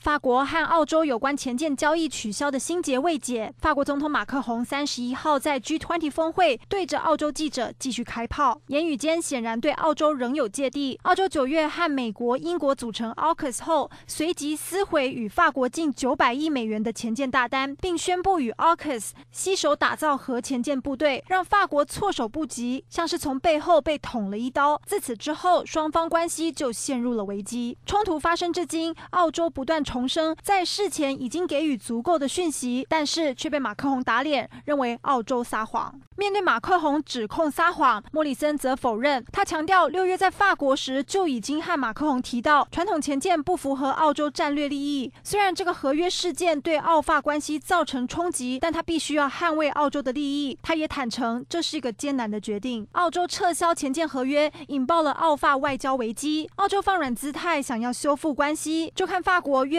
[0.00, 3.52] 法国和澳洲有关前舰交易取消的心结未解。
[3.58, 10.98] 法国总统马克宏三十一号在 G20 峰会对着澳洲记者继续开炮，言语间显然对澳洲仍有芥蒂。
[11.02, 24.80] 澳洲九月和美国、英国组成 AUKUS 后，随即撕毁与法国近九百亿美元的前舰大单，并宣布与 AUKUS 携手打造核潜舰部队，让法国措手不及，像是从背后被捅了一刀。
[24.86, 27.76] 自此之后，双方关系就陷入了危机。
[27.84, 35.92] 冲突发生至今，澳洲不断重生在事前已经给予足够的讯息，但是却被马克宏打脸，认为澳洲撒谎。
[36.16, 39.24] 面对马克宏指控撒谎，莫里森则否认。
[39.32, 45.10] 他强调，六月在法国时就已经和马克宏提到，传统前舰不符合澳洲战略利益。
[45.24, 50.56] 虽然这个合约事件对澳法关系造成冲击，但他必须要捍卫澳洲的利益。
[50.62, 52.86] 他也坦诚，这是一个艰难的决定。
[52.92, 56.48] 澳洲撤销前舰合约，引爆了澳法外交危机。
[56.56, 59.64] 澳洲放软姿态，想要修复关系，就看法国